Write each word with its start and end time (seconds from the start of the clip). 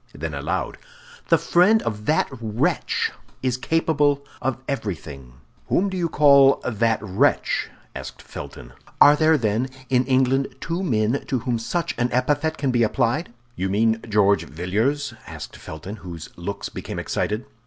Then 0.15 0.33
aloud, 0.33 0.79
"The 1.29 1.37
friend 1.37 1.83
of 1.83 2.07
that 2.07 2.27
wretch 2.41 3.11
is 3.43 3.55
capable 3.55 4.25
of 4.41 4.57
everything." 4.67 5.33
"Whom 5.67 5.89
do 5.89 5.95
you 5.95 6.09
call 6.09 6.59
that 6.65 6.97
wretch?" 7.03 7.69
asked 7.95 8.19
Felton. 8.19 8.73
"Are 8.99 9.15
there, 9.15 9.37
then, 9.37 9.69
in 9.91 10.07
England 10.07 10.55
two 10.59 10.81
men 10.81 11.23
to 11.27 11.37
whom 11.41 11.59
such 11.59 11.93
an 11.99 12.11
epithet 12.11 12.57
can 12.57 12.71
be 12.71 12.81
applied?" 12.81 13.31
"You 13.55 13.69
mean 13.69 14.01
George 14.09 14.45
Villiers?" 14.45 15.13
asked 15.27 15.55
Felton, 15.55 15.97
whose 15.97 16.29
looks 16.35 16.67
became 16.69 16.97
excited. 16.97 17.45